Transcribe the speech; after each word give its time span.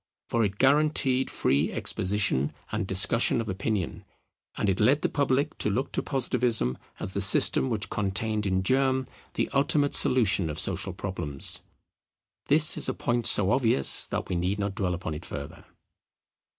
For 0.29 0.43
it 0.43 0.57
guaranteed 0.57 1.29
free 1.29 1.71
exposition 1.71 2.53
and 2.71 2.87
discussion 2.87 3.39
of 3.39 3.47
opinion: 3.47 4.03
and 4.57 4.67
it 4.67 4.79
led 4.79 5.03
the 5.03 5.09
public 5.09 5.55
to 5.59 5.69
look 5.69 5.91
to 5.91 6.01
Positivism 6.01 6.79
as 6.99 7.13
the 7.13 7.21
system 7.21 7.69
which 7.69 7.91
contained 7.91 8.47
in 8.47 8.63
germ 8.63 9.05
the 9.35 9.47
ultimate 9.49 9.93
solution 9.93 10.49
of 10.49 10.57
social 10.57 10.93
problems. 10.93 11.61
This 12.47 12.77
is 12.77 12.89
a 12.89 12.95
point 12.95 13.27
so 13.27 13.51
obvious 13.51 14.07
that 14.07 14.27
we 14.27 14.35
need 14.35 14.57
not 14.57 14.73
dwell 14.73 14.95
upon 14.95 15.13
it 15.13 15.23
further. 15.23 15.65